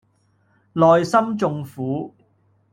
[0.73, 2.15] 內心縱苦